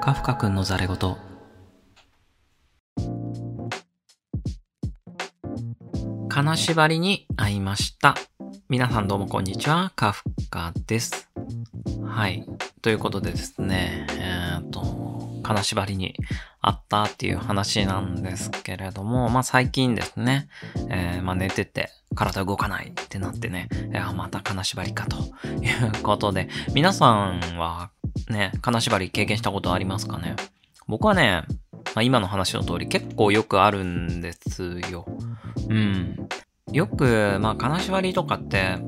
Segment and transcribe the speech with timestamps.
[0.00, 0.96] カフカ君のザレ言
[6.28, 8.14] 金縛りに会いました。
[8.68, 9.92] 皆さんどうもこんにちは。
[9.96, 11.28] カフカです。
[12.04, 12.46] はい。
[12.80, 16.14] ということでですね、えっ、と、金縛りに
[16.68, 20.48] 会ったっていう話なんですけれども、まあ最近ですね、
[20.90, 27.90] えーまあ寝てて体動かないってなってね、いやまた金縛りかということで、皆さんは
[28.28, 30.36] ね、金縛り経験したことありますかね？
[30.86, 31.44] 僕はね、
[31.94, 35.06] まあ、今の話の通り結構よくあるんですよ。
[35.68, 36.28] うん。
[36.72, 38.78] よく、まあ、金縛りとかって、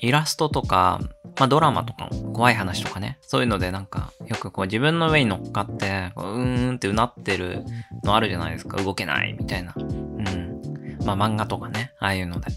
[0.00, 1.00] イラストとか、
[1.38, 7.64] まあ、ドラマとか、怖い話とかね、そういうのでなんか、よくこう自分の上に乗っかって、ううーんってうなってる
[8.04, 8.76] のあるじゃないですか。
[8.82, 9.74] 動けないみたいな。
[9.76, 10.60] うん。
[11.04, 12.48] まあ、漫画とかね、ああいうので。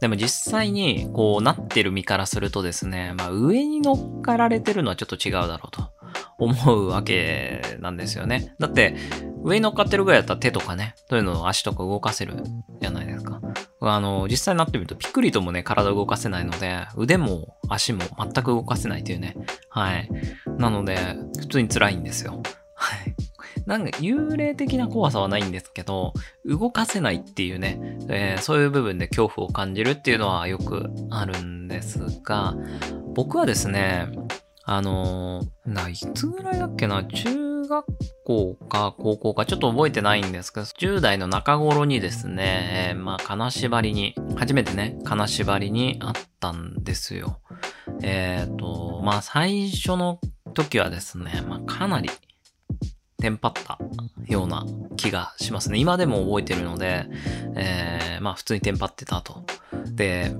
[0.00, 5.90] でも実際に、こうなってる身からするとですね、まあ、上に乗っかられてるのはちょっと違うだろうと。
[6.40, 8.54] 思うわけなんですよね。
[8.58, 8.96] だって、
[9.42, 12.42] 上に乗っかってるぐらいだったら手とかね、そういうのを足とか動かせる
[12.80, 13.40] じゃないですか。
[13.80, 19.36] あの、実際になってみるとピクリともね、体動かせないので、腕も足も全く動かせないというね。
[19.68, 20.08] はい。
[20.58, 20.96] なので、
[21.38, 22.42] 普通に辛いんですよ。
[22.74, 23.14] はい。
[23.66, 26.12] なんか幽霊的な怖さはないんですけど、
[26.44, 32.54] 動かせないっていうね、えーそういう部分で恐怖を感じるっていうのはよくあるんですが、
[33.14, 34.08] 僕はですね、
[34.70, 37.86] あのーな、いつぐらいだっけな、中学
[38.24, 47.40] 校か高校かちょっと覚えてないんですけど、10代の中頃にですね、えーまあ、金縛りに、初めてね、金縛りにあったんですよ。
[48.04, 50.20] えっ、と、まあ、最初の
[50.54, 52.08] 時はですね、まあ、かなり、
[53.20, 53.78] テンパった
[54.26, 54.64] ような
[54.96, 55.78] 気がしますね。
[55.78, 57.06] 今でも覚えてるので、
[57.56, 59.44] えーまあ、普通にテンパってたと。
[59.92, 60.34] で、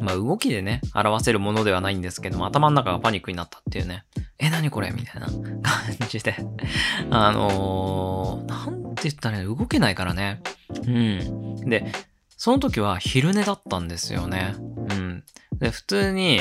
[0.00, 4.04] まあ動きでね、表せるものではないんですけども、頭の中がパニックになったっていうね。
[4.38, 4.90] え、何これ？
[4.90, 5.28] みたいな
[5.62, 6.34] 感じで。
[7.10, 10.40] あのー、なんて言ったらね、動けないからね。
[10.86, 11.56] うん。
[11.68, 11.92] で、
[12.36, 14.56] その時は昼寝だったんですよね。
[14.58, 15.24] うん。
[15.58, 16.40] で、普通に、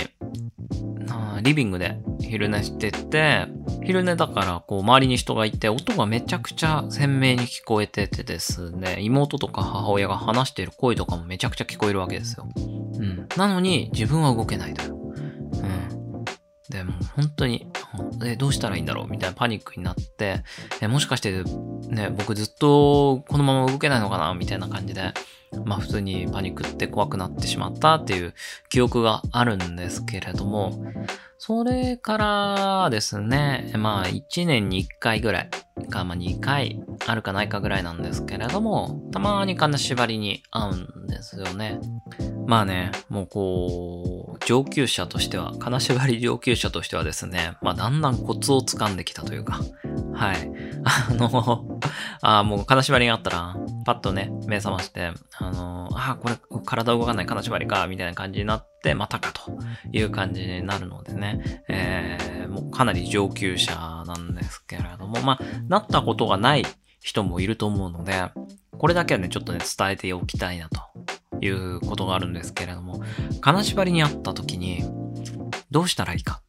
[1.43, 3.47] リビングで昼寝してて、
[3.83, 12.47] 昼寝だから、こう、周りに人がいて、音がめちゃくちゃ鮮明に聞こえててですね、妹とか母親が話している声とかもめちゃくちゃ聞こえるわけですよ。
[12.55, 12.59] う
[13.03, 13.27] ん。
[13.35, 14.87] なのに、自分は動けないとい。
[14.87, 15.00] う。
[16.71, 17.67] で、も本当に、
[18.25, 20.43] え、どうしたらいいんだろうみたいなパニックになって、
[20.81, 21.43] え、もしかして、
[21.89, 25.13] ね、僕ずっとこのまま動けないのかなみたいな感じで、
[25.65, 28.33] まあ普通にパニックって怖くなってしまったっていう
[28.69, 30.81] 記憶があるんですけれども、
[31.37, 35.49] それからですね、まあ1年に1回ぐらい
[35.89, 41.79] か、まあ2回あるかないかぐらいなんですけれども、たまに金縛りに合うんですよね。
[42.47, 49.61] まあね、もうこう、上級者としては、金縛り上級者としてはですね、まあだんだんコツをつかんできたというか、
[50.13, 50.51] はい。
[50.83, 51.79] あの、
[52.21, 56.35] あもう金縛りがあったら、パッとね、目覚まして、あの、あこれ
[56.65, 59.57] 体動かない金縛りか、みたいな感じになって、またかと
[59.91, 63.73] いう感じになるのでね、えー、もうかなり上級者
[64.05, 66.65] なんですけれども、まあ、なったことがない
[66.99, 68.31] 人もいると思うので、
[68.77, 70.81] これだけはね、ちょっとね、伝えておきたいなと
[71.41, 73.01] いうことがあるんですけれども、
[73.41, 74.83] 金縛りにあった時に、
[75.69, 76.41] どうしたらいいか。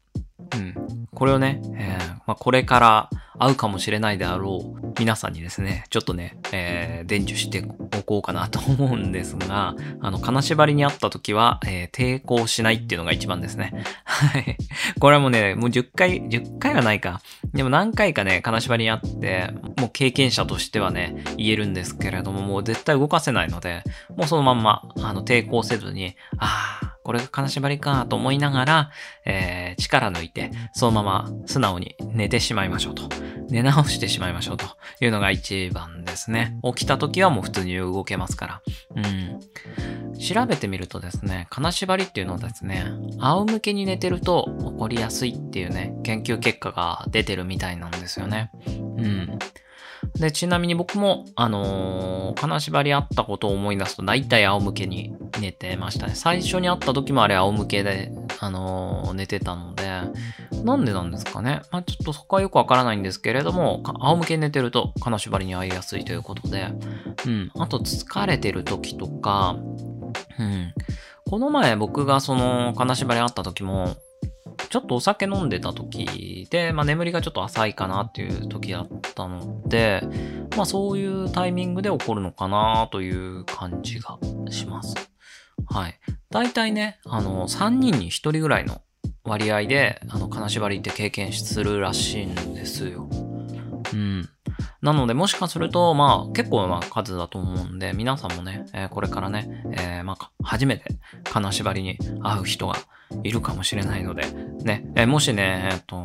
[0.55, 1.07] うん。
[1.15, 7.65] これをね、えーまあ、これから会うかもしれないであろう皆さんにですね、ちょっとね、えー伝授して
[7.99, 13.73] おこうかなと思うんですが、 あの、金縛りにあった時は、えー抵抗しないっていうのが一番ですね。
[14.05, 14.57] はい。
[14.99, 17.21] これはもうね、もう10回、10回はないか。
[17.53, 23.83] でも何回かね、金縛りにあって、もう経験者としてはね、言えるんですけれども、もう絶対動かせないので、
[24.17, 28.91] もうそのまんま、あの、抵抗せずに、ああ、これが金縛りかと思いながら、
[29.27, 33.09] えー力抜いて、そのまま素直に寝てしまいましょうと。
[33.51, 34.65] 寝直してしまいましょうと
[35.01, 36.42] いうのが一番ですね。
[36.63, 38.63] 起きた時はもう普通に動けますから。
[38.97, 39.41] うん。
[40.19, 42.85] 調べてみるとですね、金縛りっていうのはですね、
[43.19, 48.51] 仰向けに寝てると起こりやすいっていうね、研究結果が出てるみたいなんですよね。
[48.67, 48.71] う
[49.03, 49.39] ん。
[50.15, 56.15] で、ちなみに僕も、あのー金縛りあったことを思い出すと、大体仰向けに寝てましたね。
[56.15, 59.83] 最初に会った時もあれ仰向けで、あのー寝てたので、
[60.65, 61.63] なんでなんですかね。
[61.71, 66.69] まあちょっとそこはよくわからないんですけれども、仰向けに寝てると金縛りに遭いやすいということで、
[67.27, 67.51] うん。
[67.59, 69.57] あと疲れてる時とか、
[70.39, 70.73] うん。
[71.29, 73.97] この前僕がその金縛りあった時も、
[74.73, 80.03] ちょっとお酒飲んでた時で、まあ眠りがちょっと浅いかなっていう時だったので、
[80.57, 84.17] まあそういうタイミングで起こるのかなという感じが
[84.51, 84.95] します。
[85.67, 86.01] はい。
[86.31, 88.81] 大体ね、あの、3人に1人ぐらいの
[89.25, 93.11] 割合で、あの、金縛りって経験するらしいんですよ。
[93.93, 94.27] うん。
[94.83, 100.85] なので、もしかすると、まあ、結構な数だと思うんで、皆さんもね、えー、これからね、えー、まあ、初めて
[101.23, 102.77] 金縛りに会う人が
[103.23, 104.25] いるかもしれないので、
[104.65, 105.97] ね、えー、もしね、えっと、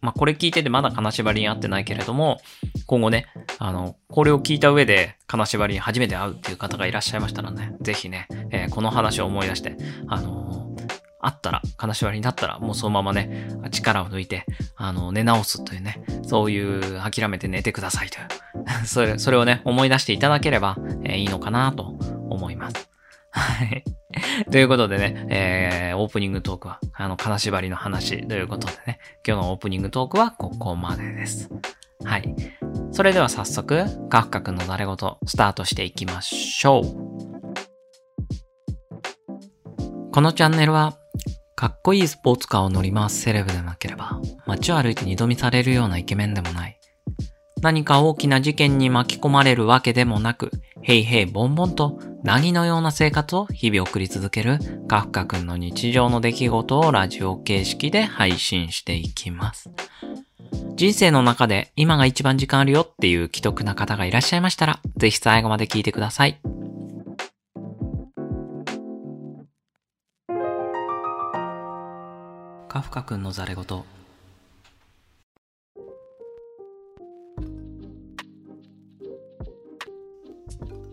[0.00, 2.38] まあ、これ聞いててまだ金縛りに会ってないけれども、
[2.86, 3.26] 今後ね、
[3.58, 9.76] あの、これを聞いた上で金縛りに初めて会うっていう方がいらっしゃいましたらね、ぜひね、えこの話を思い出して、
[10.08, 10.74] あの
[11.26, 14.46] あったら、金縛りになったら、もうそのままね、力を抜いて、
[14.76, 18.22] あの、寝直すというね、そういう諦めて寝てくださいとい
[18.82, 21.84] う、 それ、それをね、思い出していただければ、えー、いいのかなと
[22.28, 22.90] 思います。
[23.30, 23.84] はい。
[24.50, 31.50] ということでね、えー、オープニングトークは、あの、金縛りの話ということでね、今日のオープニングトークはここまでです。
[32.04, 32.34] はい。
[32.92, 36.82] それでは早速、カフカ君の誰ごとスタートしていきましょう。
[40.12, 40.94] このチャンネルは
[41.56, 46.78] かっこいいスポーツカーを乗り回すセレブでなければ、街を歩いて二度見されるようなイケメンでもない。
[47.62, 50.50] 何か大きな事件に巻き込まれるわけでもなく、
[50.82, 59.70] へいへいボンボンと、なぎのような生活を日々送り続けるカフカ君の日常の出来事をラジオ形式で配信していきます。
[60.74, 66.38] 人生の中で今が一番時間あるよっていう既得な方がいらっしゃいましたら、ぜひ最後まで聞いてください。
[72.68, 73.64] カフカ君のザレ言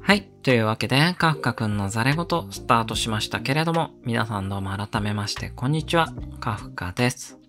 [0.02, 0.30] はい。
[0.44, 6.14] というわけで、カフカ君のザレ言スタートしましたけれども、皆さんどうも改めまして、こんにちは。
[6.40, 7.40] カフカです。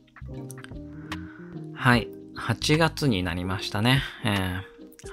[1.74, 2.08] はい。
[2.36, 4.02] 8月になりましたね。
[4.24, 4.60] え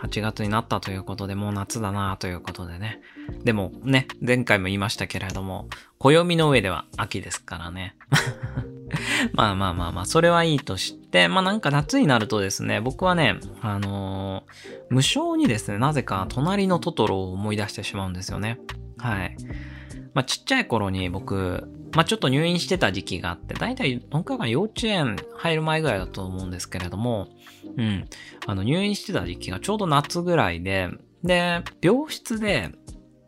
[0.01, 3.01] ー、8月になったということで、もう夏だなということでね。
[3.43, 5.67] でもね、前回も言いましたけれども、
[5.99, 7.95] 暦の上では秋ですからね。
[9.33, 18.59] まあまあまあまあ、それはいいとして、まあなんか夏になるとですね、僕はね、あのー、無性にですね、なぜか隣のトトロを思い出してしまうんですよね。
[18.97, 19.35] はい。
[20.13, 27.29] まあちっちゃい頃に僕、まあちょっと入院してた時期があって、だいたいどんかが幼稚園入る前ぐらいだと思うんですけれども、
[27.77, 28.05] うん。
[28.45, 30.89] あの入院してた時期がちょうど夏ぐらいで、
[31.23, 32.71] で、病室で、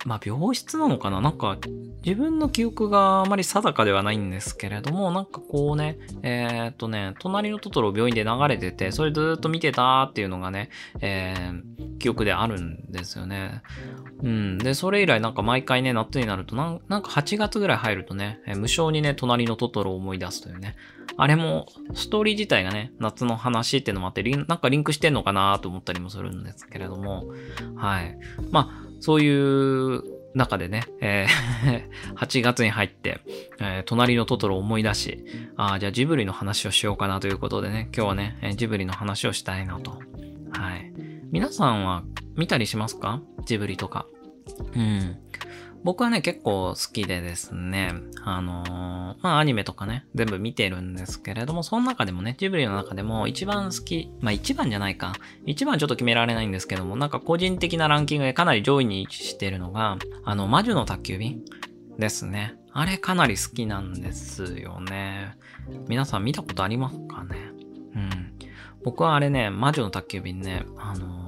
[0.06, 1.22] まあ病室なのかな？
[1.22, 1.58] なんか
[2.04, 10.70] 自分の記憶があまり定かではないんですけれども、なんかこうね、えー、っとね、隣のトトロ病院で流れてて、それずっと見てたっていうのがね、
[11.00, 13.62] えー、記憶であるんですよね。
[14.22, 14.58] うん。
[14.58, 20.76] で、それ以来なんか毎回ね、夏になるとなん、なんか8月ぐらい入るとね、無性にね、隣のトトロを思い出すというね。
[21.16, 27.26] あれも、ストーリー自体がね、夏の話っていうのもあって、なんかリンクしてんのかなと思ったりもするんですけれども、
[27.76, 28.18] はい。
[28.52, 30.02] まあ、そういう
[30.34, 33.20] 中でね、えー 8月に入って、
[33.60, 35.26] えー、隣のトトロを思い出し、
[35.58, 40.00] ああ、じゃあジブリの話をしようかなということでね、今日はね、ジブリの話をしたいなと。
[40.52, 40.94] はい。
[41.34, 42.04] 皆さんは
[42.38, 43.22] 見たりしますか？
[43.46, 44.06] ジブリとか。
[44.74, 45.18] うん。
[45.84, 47.94] 僕はね、結構好きでですね、
[48.24, 48.68] あのー、
[49.22, 55.14] まあ、アニメとかね、全部見てるんですけれども、その中でもね、ジブリの中でも一番好き、まあ、一番じゃないか。
[55.46, 61.44] 一番ちょっと決められないんですけども、なんか個人的なランキングでかなり上位に位置してるのが、あの、魔女の宅急便
[62.00, 62.56] ですね。
[62.72, 65.36] あれかなり好きなんですよね。
[65.90, 67.36] 皆さん見たことありますかね？
[67.96, 68.34] うん。
[68.84, 71.23] 僕はあれね、魔女の宅急便ね、あのー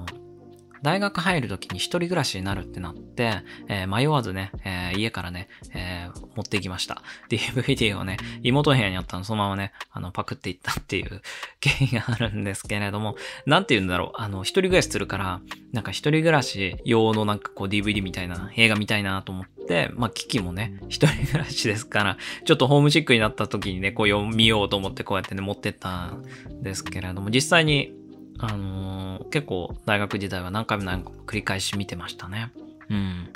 [0.86, 7.01] 大学入る時に一人暮らしになるってなって、えー、迷わずね、えー、家からね、えー、持っていきました。
[7.27, 11.24] DVD をね、妹部屋にあったの、そのままね、あの、パクっていったっていう
[11.60, 13.15] 経緯があるんですけれども、
[13.48, 15.42] なんて言うんだろう、あの、一人暮らしするから、
[15.74, 26.24] なんか一人暮らし用のなんかこう DVD みたいな、映画みたいなと思って、まあ、機器もね、一人暮らしですから、ちょっとホームシックになった時にね、こう読みようと思ってこうやってね、持ってったん
[26.62, 28.04] ですけれども、実際に
[28.39, 32.51] あのー、結構大学時代は何回も何回も繰り返し見てましたね。
[32.89, 33.30] うん。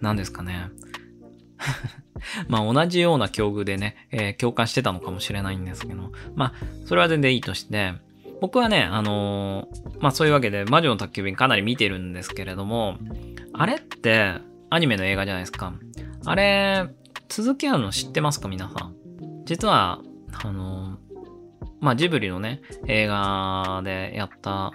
[0.00, 0.70] 何ですかね。
[2.48, 6.52] まあ同じような境遇でね、えー、共感してたのかもしれないんですけど、まあ
[6.86, 7.94] それは全然いいとして、
[8.40, 12.98] 僕はね、あのー、まあそういうわけで魔女の宅急便かなり見てるんですけれども、
[13.52, 14.34] あれって
[14.70, 15.74] アニメの映画じゃないですか。
[16.24, 16.88] あれ、
[17.28, 18.94] 続きあるの知ってますか皆さん？
[19.44, 20.00] 実は、
[20.44, 21.11] あのー、
[21.82, 24.72] まあジブリのね、映画でやった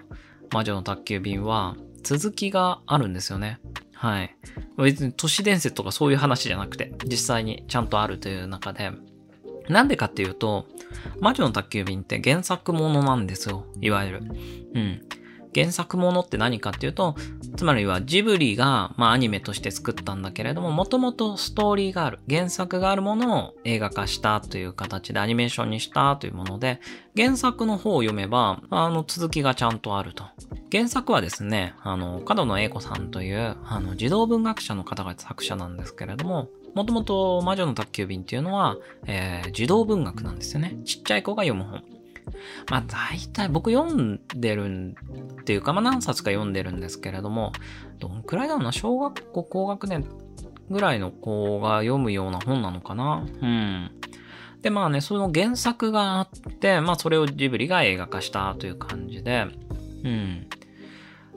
[0.54, 3.60] 魔女の宅急便は続きがあるんですよね。
[3.94, 4.36] はい。
[4.78, 8.92] 別に都市伝説とかそういう話じゃなくて、実際にちゃんとあるという中で、
[9.70, 10.68] なんでかっていうと、
[11.22, 13.66] 魔女の宅急便って原作ものなんですよ。
[13.80, 14.24] いわゆる。
[14.76, 15.02] うん。
[15.58, 17.16] 原作ものって何かっていうと、
[17.56, 26.80] つまりはジブリが、まあアニメとして作ったんだけれども、もともとストーリーがある、原作があるものを映画化したという形でアニメーションにしたというもので、
[27.16, 30.26] 原作の方を読めば、あの続きがちゃんとあると。
[30.72, 40.76] 原作はですね、あの、角野栄子さんという、あの、児童文学者の方が作者なんですけれども、もともと魔女の宅急便っていうのは、えー、児童文学なんですよね。
[40.86, 41.97] ちっちゃい子が読む本。
[42.69, 44.96] まあ大体僕読んでるん
[45.41, 47.51] っていうか、まあ何冊か読んでるんですけれども、
[48.00, 50.05] どんくらいだろうな、小学校高学年
[50.69, 53.91] ぐらいの子が読むような本なのかなうん。
[54.62, 59.46] で、まあね、その原作があって、まあそれをジブリが映画化したという感じで、
[60.03, 60.48] うん。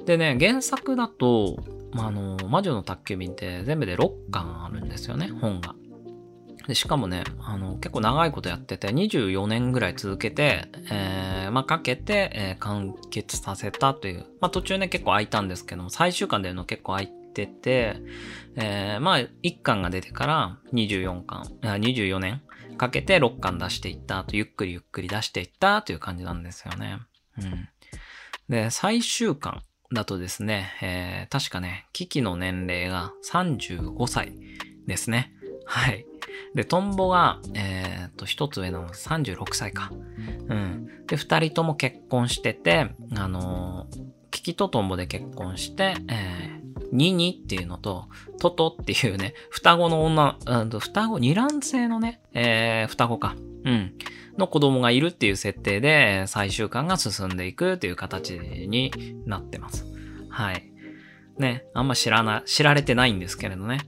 [0.06, 5.74] でね、原作だと、まあ、あの、魔女の宅急便って全部で6巻あるんですよね、本が。
[6.66, 14.26] で、しかもね、あの、結構長いことやってて、24年ぐらい続けて、えー、まあ、かけて、えー、完結させたという。
[14.40, 17.96] まあ、途中ね、結構空いたんですけども、最終巻での結構空いてて、
[18.56, 22.42] えー、まあ、1巻が出てから24巻、24年
[22.76, 26.98] かけて6巻出していったと、ゆっくりゆっくり出していったという感じなんですよね。
[27.38, 27.68] うん。
[28.48, 29.62] で、最終巻
[29.92, 34.32] だとですね、えー、確かね、キキの年齢が35歳
[34.86, 35.32] ですね。
[35.66, 36.06] はい。
[36.54, 39.90] で、トンボが、えっ、と、一つ上の36歳か。
[40.48, 40.88] うん。
[41.06, 48.08] で、二人とも結婚してて、あのー、キキとトンボで結婚して、えー、ニニっていうのと、
[48.40, 50.38] トトっていうね、双子の女、
[50.80, 53.36] 双子、二卵性のね、えー、双子か。
[53.64, 53.92] うん。
[54.38, 58.90] の子供がいるっていう設定で、最終巻が進んでいくという形に
[59.26, 59.86] なってます。
[60.28, 60.70] はい。
[61.40, 63.80] ね、あんま知らな、知られてないんですけれどね。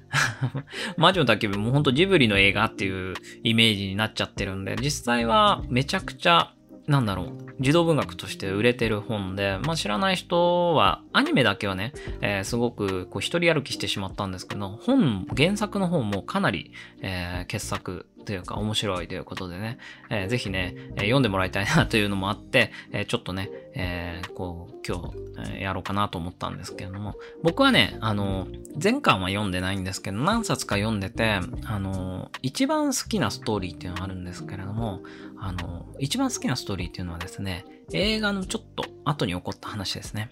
[0.96, 6.52] 魔女だけでもほんとジブリの映画っていうイメージになっちゃってるんで、実際はめちゃくちゃ、
[6.88, 19.78] なんだろう、児童文学として売れてる本で、まあ知らない人は、アニメだけはね、えー、すごくこう一人歩きしてしまったんですけど、本、原作の本もかなり、えー、傑作というか面白いということでね、
[20.10, 25.16] えー、ぜひね、えー、読んでもらいたいなというのもあって、えー、ちょっとね、えー、こう、今日、
[25.54, 28.46] えー、やろうかなと思ったんですけれども、僕はね、あの、
[28.82, 35.00] 前巻は読んでないんですけど、何冊か読んでて、あの、一番好きなストーリーっていうのがあるんですけれども、
[35.38, 40.30] あの、一番好きなストーリーっていうのはですね、ね映画のちょっと後に起こった話ですね。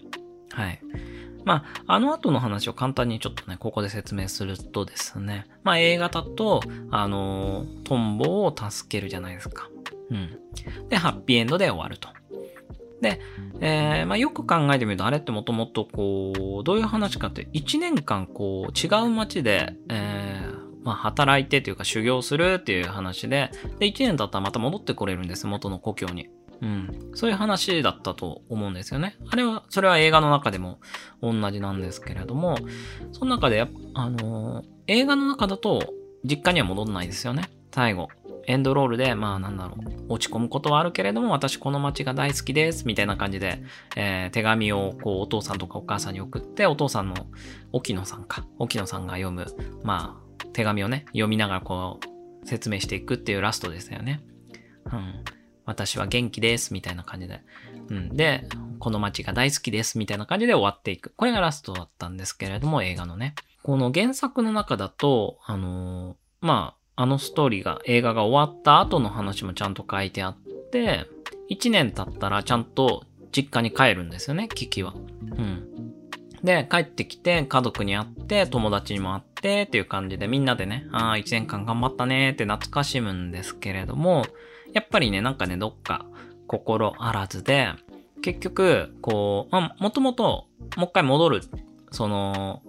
[0.52, 0.80] はい。
[1.44, 9.70] まあ、あの後の話を簡単にちょっとね、ここで説明するとですね、まあ映画だと、あの、トンボを助けるじゃないですか。
[10.10, 10.38] うん。
[10.88, 12.08] で、ハッピーエンドで終わると。
[13.00, 13.20] で、
[13.60, 26.28] えー、まあよく考えてみると、あれってもともとこう、どういう話かって、1年間こう、違う街で、えー、まあ働いてというか修行するっていう話で、で、1年経ったらまた戻ってこれるんです、元の故郷に。
[26.62, 27.10] うん。
[27.14, 29.16] そういう話だったと思うんですよね。
[29.30, 30.78] あれは、それは映画の中でも
[31.22, 32.56] 同じなんですけれども、
[33.12, 37.50] その中であのー、映画の中だと実家には戻んないですよね。
[37.72, 38.08] 最後。
[38.46, 43.62] エンドロールで、まあなんだろう、落ち込むことはあるけれども、私この街が大好きです、みたいな感じで、
[43.96, 47.14] えー、手紙をこうお父さんとかお母さんに送って、お父さんの
[47.72, 49.46] 沖野さんか、沖野さんが読む、
[49.84, 54.22] まあ、手紙をね、読みながらこう、説明していくっていうラストですよね。
[54.86, 55.24] うん。
[55.70, 57.40] 私は元気です、みたいな感じで。
[57.88, 58.16] うん。
[58.16, 58.44] で、
[58.80, 61.12] この街が大好きです、みたいな感じで終わっていく。
[61.16, 63.34] これがラストだったんですけれども、映画のね。
[63.62, 70.36] この原作の中だと、あのー、まあ、あのストーリーが、映画が終わった後の話もちゃんと書いてあっ
[70.70, 71.06] て、
[71.50, 74.92] 1年経ったらちゃんと実家に帰るんですよね、キキは。
[74.94, 75.70] うん。
[76.42, 84.24] で、帰ってきて、家族に会って、友達にも会って、っていう感じでみんなでね、ああ、1年間頑張ったねって懐かしむんですけれども、
[84.72, 86.04] やっぱりね、なんかね、どっか
[86.46, 87.68] 心あらずで、
[88.22, 90.46] 結局、こう、まあ、もともと、
[90.76, 91.40] もう一回戻る、
[91.90, 92.62] その、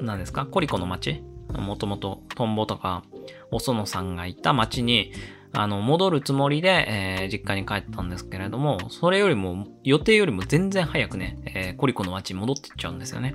[0.00, 1.22] 何ですか、コリコの街？
[1.52, 3.02] もともとトンボとか、
[3.50, 5.12] お園さんがいた街に、
[5.52, 13.34] あの、戻るつもりで、えー、実家に帰ったんですけれども、それよりも、予定よりも全然早くね、えー、コリコの街に戻ってっちゃうんですよね。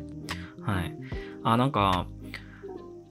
[0.63, 0.97] はい。
[1.43, 2.07] あ、なんか、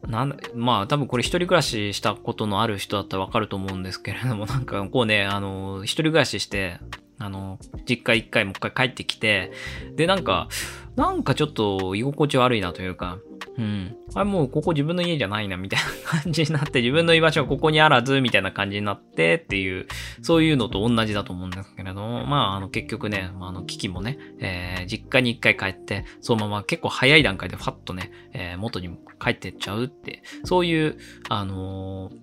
[0.08, 6.78] なんまあ多分これ一人暮らししたことのある人だったらわかると思うんですけれども、なんかこうね、あの、一人暮らしして、
[7.18, 7.58] あの、
[7.88, 9.52] 実家一回もう一回帰ってきて、
[9.94, 10.48] で、なんか、
[10.96, 13.18] なんかちょっと居心地悪いなというか、
[13.58, 13.96] うん。
[14.14, 19.86] あれもうここ自分の家じゃないなみたいな感じになって、自分の居場所はここにあらずみたいな感じになってっていう、
[20.22, 32.16] そういうのと同じだと思うんですけれども、まあ、あの結局ね、あの危機もね、えー、実家に一回帰って、そのまま結構早い段階でファッとね、えー、元に帰ってっちゃうって、そういう、あのー、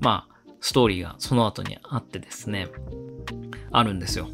[0.00, 2.68] まあ、ストーリーがその後にあってですね、
[3.72, 4.28] あるんですよ。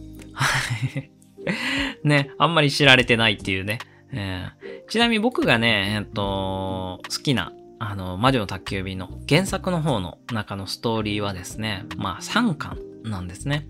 [2.05, 3.79] ね、あんまり知られてないっていうね。
[4.13, 13.67] えー、ちなみに僕がね、えっと、好きな、あの、魔女の宅急便の原作の方の中のストーリーはですね、まあ3巻なんですね。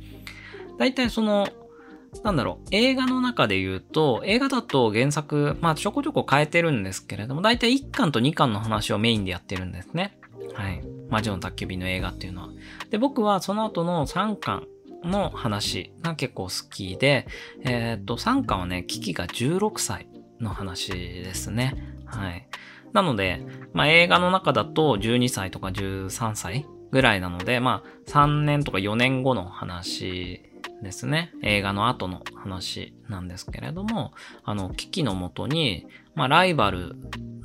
[0.79, 1.49] だいたいその、
[2.25, 10.19] なんだろう、映画の中で言うと、映画だと原作、まあちょこちょこ変えてるんですけれども、だいたい1巻と2巻の話をメインでやってるんですね。
[10.55, 10.83] はい。
[11.11, 12.49] 魔女の宅急便の映画っていうのは。
[12.91, 14.67] で、僕はその後の3巻
[15.05, 17.27] の話が結構好きで、
[17.65, 20.09] えっ、ー、と、3巻はね、キキが16歳
[20.41, 21.75] の話ですね。
[22.07, 22.49] はい。
[22.93, 30.43] なので、まあ映画の中だと12歳とか13歳ぐらいなので、まあ3年とか4年後の話
[30.83, 31.33] ですね。
[31.43, 34.13] 映画の後の話なんですけれども、
[34.45, 36.97] あの、キキのもとに、まあライバル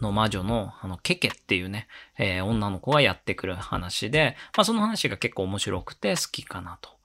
[0.01, 7.02] の魔女の、あの、ケケっていうね、えー、女の子がやってくる話で、まあその話が結構面白くて好きかなと。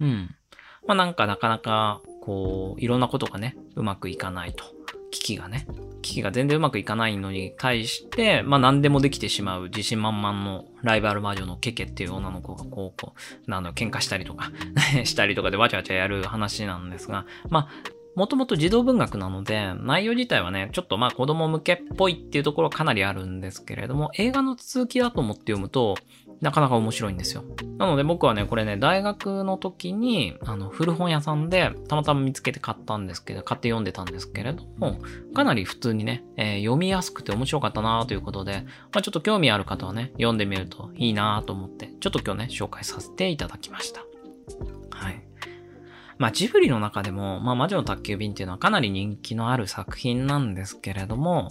[0.00, 0.34] うん。
[0.86, 4.64] まあなんかなかなか、こう、いろんなことがね、うまくいかないと。
[5.10, 5.66] 危機がね。
[6.02, 13.14] 危機が全然うまくいかないのに対して、まあ何でもできてしまう自信満々のライバル魔女のケケっていう女の子がこう、こ
[13.46, 14.52] う、なんだ喧嘩したりとか
[15.04, 17.68] したりとかでわちゃわちゃやる話なんですが、まあ、
[18.14, 25.94] もともと児童文学なので、内容自体はね、ちょっとまあ子供向けっぽいっていうところはかなりあるんですけれども、映画の続きだと思って読むと、
[26.40, 27.44] なかなか面白いんですよ。
[27.78, 34.98] なので僕はね、これね、大学の時に、あの、古本屋さんで、たまたま見つけて買ったんですけど、買って読んでたんですけれども、
[35.34, 44.04] かなり普通にね、えー、読みやすくて面白かったなということで、まあ、ちょっと興味ある方はね、読んでみるといいなと思って、ちょっと今日ね、紹介させていただきました。
[44.90, 45.22] はい。
[46.18, 51.48] まあ、ジブリの中でも、まあ、魔女の宅急便っていうのはかなり人気のある作品なんですけれども、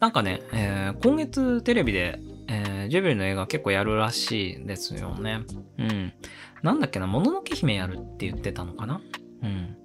[0.00, 5.40] なんかね、えー、今月テレビでえー、ジュビリの映画結構やるらしいですよね。
[5.78, 6.12] うん。
[6.62, 9.00] なんだっけな、もののけ姫やるって言ってたのかな？
[9.42, 9.76] うん。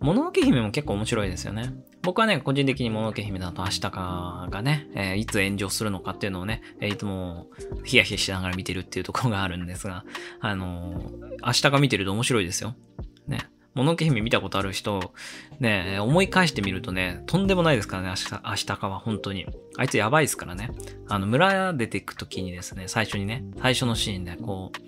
[0.00, 1.72] もののけ姫も結構面白いですよね。
[2.02, 7.48] 僕はね、個人的にもののけ姫だと明日かがね、えー、いつ炎上するのかっていうのをね、えー、いつも
[7.84, 10.04] ヒヤヒヤしながら見てるっていうところがあるんですが、
[10.40, 12.74] あのー、明日か見てると面白いですよ。
[13.26, 13.38] ね。
[13.74, 15.12] ものけ姫見たことある人、
[15.58, 18.08] ね、思い返してみるとね、とんでもないですからね、
[18.44, 19.46] 明日、かは本当に。
[19.76, 20.70] あいつやばいですからね。
[21.08, 24.78] あの、村出てくときにですね、最初にね、最初のシーンで、こう、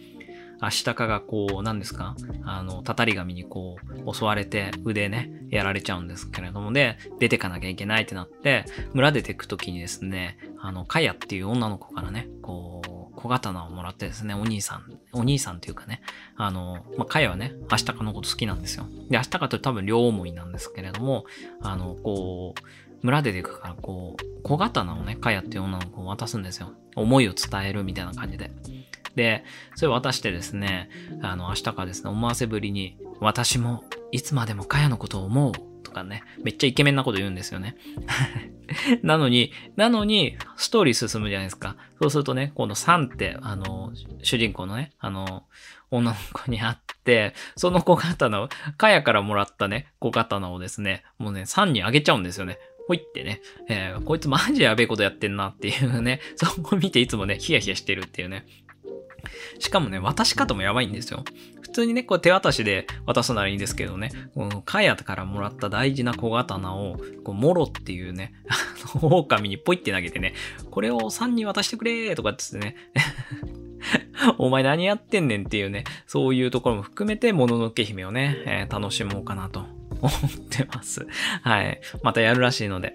[0.63, 2.17] 明日かがこう、何ですか？
[2.45, 16.03] あの、たたり神にこう、襲われて腕ね、やられちゃうんですけれども、で、出てかなきゃいけないってなって、村出てくときにですね、あの、かやっていう女の子からね、こう、小刀をもらってですね、お兄さん、お兄さんというかね、
[16.37, 18.87] あの、まあ、かやはね、明日かのこと好きなんですよ。
[19.11, 21.25] で、明日かと多分両思いなんですけれども、
[21.61, 22.61] あの、こう、
[23.03, 26.73] 村出てくから、こう、小刀をね、かやっていう女の子を渡すんですよ。
[26.95, 28.51] 思いを伝えるみたいな感じで。
[29.15, 30.91] で、それを渡してですね、
[31.23, 35.53] あの、明日かですね、思わせぶりに、私もいつまでもかやのことを思う
[35.83, 37.77] とかね、めっちゃイケメンなこと言うんですよね。
[39.03, 41.77] なのに、なのに、ストーリー進むじゃないですか。
[42.01, 45.45] そうするとね、この3って、あの、主人公のね、あの、
[45.91, 52.59] 女の子に会って、その小刀を、かやからもらったね、小刀をですね、もうね、3にあげちゃうんですよね。
[52.87, 58.47] ほいってね、えー、こいつマジやべえことやってんなっていうね、 そこを見ていつもね、ヒヤヒヤしてるっていうね。
[59.59, 61.25] しかもね、渡し方もやばいんですよ。
[61.67, 68.35] 普通にね、こう手渡しで渡すならいいんですけどね、このカヤからもらった大事な小刀を、こう、モロっていうね、
[69.03, 70.35] 狼にポイって投げてね、
[70.71, 72.77] これを3に渡してくれーとかってね、
[74.39, 79.67] お前何やってんねんっていうね、そういうところも含めて、もののけ姫をね、えー、楽しもうかなと。
[80.01, 80.13] 思っ
[80.51, 81.07] てます。
[81.43, 81.81] はい。
[82.03, 82.95] またやるらしいので。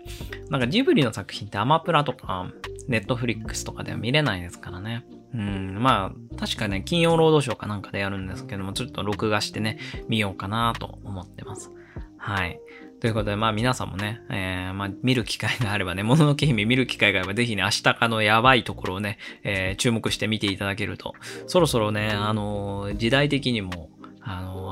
[0.50, 2.52] なんかジブリの作品ってアマプラとか、
[2.88, 5.06] ネットフリックスとかでは見れないですからね。
[5.34, 11.72] うん、まあ、確かね、金曜ロードショーかなんかでやるんですけども、ちょっと録画してね、見ようかなと思ってます。
[12.18, 12.60] はい。
[13.00, 21.16] ということで、まあ皆さんもね、えー、まあ見る機会があればね、もののけ姫見る機会があれば、ぜひね、明日かのやばいところをね、えー、注目して見ていただけると、
[21.48, 23.90] そろそろね、あのー、時代的にも、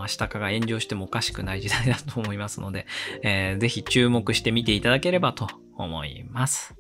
[0.01, 2.85] 明日かが炎上してもおかしくない時代だと思いますので、
[3.23, 6.75] えー、ぜひ注目して見ていただければと思います。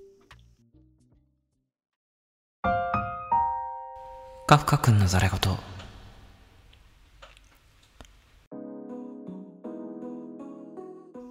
[4.47, 5.57] カフカ君のざれ言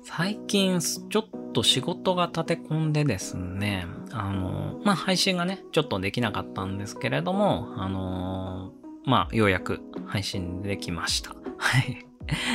[0.05, 8.73] 最近ちょっと仕事が立て込んでですね、あの、まあ、配信がね、ちょっとできなかったんですけれども、あの、
[9.05, 11.38] まあ、ようやく配信できました。
[11.59, 12.07] はい。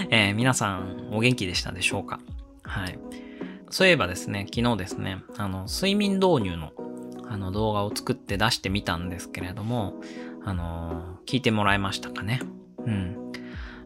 [0.10, 2.20] えー、皆さんお元気でしたでしょうか？
[2.64, 2.98] はい。
[3.70, 6.72] そういえばですね、昨日ですね、あの、睡眠導入の
[7.28, 9.96] あの動画を作って出してみたんですけれども、
[10.46, 12.42] あの、聞いてもらえましたかね？
[12.86, 13.18] うん。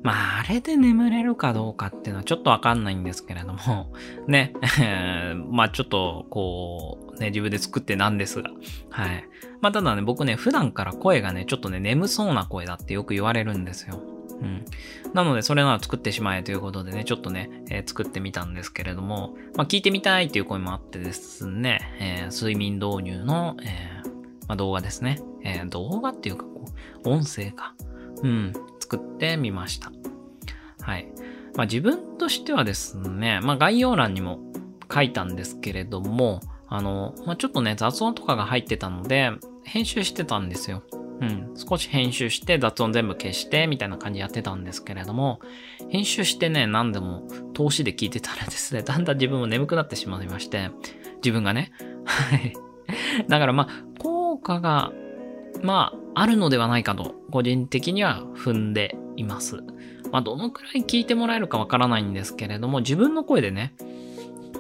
[0.04, 3.94] まあ、あれで眠れるかどうかっていうのはちょっとわかんないんですけれども、
[4.28, 4.54] ね、
[5.50, 8.52] まあちょっと、こう、ね、自分で作ってなんですが、
[8.90, 9.24] はい。
[9.62, 14.02] まあただね、僕ね、普段から声がね、ちょっとね、眠そうな声だってよく言われるんですよ。
[14.42, 14.66] うん。
[15.14, 24.08] なので、それなら作ってしまえということでね、ちょっとね、えー、作ってみたんですけれども、まあ聞いてみたいっていう声もあってですね、えー、睡眠導入の、えー、
[24.48, 25.20] まあ、動画ですね。
[25.44, 26.66] え、動画っていうか、こ
[27.06, 27.76] う、音声か。
[28.24, 29.92] うん、作ってみました。
[30.82, 31.08] はい。
[31.56, 34.40] まあ、自分としてはですね、まあ、概要欄にも
[34.94, 39.32] 書いたんですけれども、あの、まあ、ちょっとね、雑音とかが入ってたので、
[39.64, 40.84] 編集してたんですよ。
[41.22, 41.54] うん。
[41.56, 45.40] 少し編集して雑音全部消してみたいな感じやってたんですけれども、
[45.90, 50.70] 編集してね、何でも投資で聞いてたらですね、 だんだん自分も眠くなってしまいまして、
[51.18, 51.72] 自分がね。
[52.06, 52.54] はい。
[53.28, 54.92] だからまあ、効果が、
[55.64, 59.64] まあ、あるのではないかと、個人的には踏んでいます。
[60.12, 63.74] まあ、どのくらい聞いてもらえるかわからないんですけれども、自分の声でね、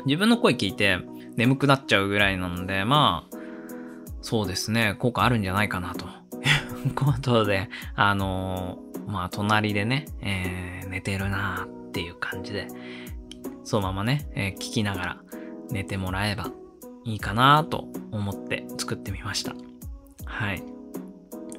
[0.06, 1.00] 自分の声聞いて
[1.36, 3.38] 眠くなっちゃうぐらいなので、まあ、
[4.22, 6.08] そうですね、効果あるんじゃないかなと。
[6.88, 12.67] いうことで、あのー、まあ、隣でね、えー、寝てるなーっていう感じで、
[13.63, 15.21] そのままね、えー、聞きながら
[15.69, 16.52] 寝てもらえば
[17.04, 19.54] いいかなと思って作ってみました。
[20.26, 20.63] はい。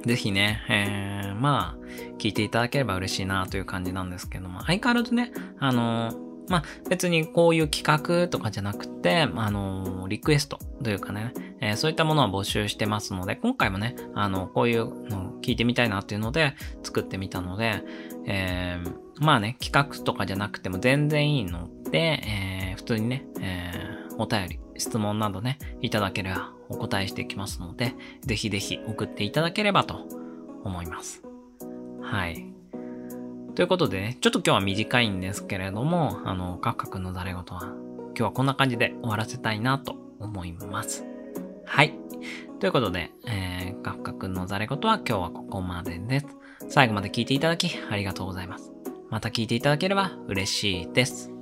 [0.07, 1.87] ぜひね、えー、まあ、
[2.19, 17.83] 聞いていただければ嬉しいなという感じなんですけども、相変わらずね、あのー、まあ、別にこういう企画とかじゃなくて、あのー、リクエストというかね、えー、そういったものは募集してますので、今回もね、あの、こういうのを聞いてみたいなっていうので作ってみたので、
[18.27, 30.07] えー、まあね、企画とかじゃなくても全然いいので、えー、普通にね、えー、お便り、質問などね、いただければお答えしていきますので、ぜひぜひ送っていただければと
[30.65, 31.23] 思います。
[32.01, 32.58] はい。
[33.59, 41.05] ということでね、ちょっと今日は短いんですけれども、あの、カッカ君の誰事は、今日はこんな感じで終わらせたいなと思います。
[41.65, 41.93] はい。
[42.61, 46.27] ということで、えー、カッカ君のザレ事は今日はここまでです。
[46.69, 48.71] 最後まで聞いていただきありがとうございます。
[49.11, 51.38] また聞いていただければ嬉しいです。